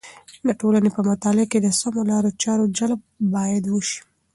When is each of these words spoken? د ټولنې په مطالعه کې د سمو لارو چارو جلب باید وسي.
د 0.47 0.49
ټولنې 0.59 0.89
په 0.95 1.01
مطالعه 1.09 1.45
کې 1.51 1.59
د 1.61 1.67
سمو 1.79 2.01
لارو 2.09 2.29
چارو 2.43 2.65
جلب 2.77 2.99
باید 3.33 3.63
وسي. 3.67 3.99